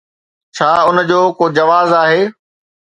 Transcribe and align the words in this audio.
ڇا 0.55 0.69
ان 0.87 0.97
جو 1.09 1.21
ڪو 1.37 1.45
جواز 1.57 1.89
آهي؟ 2.01 2.21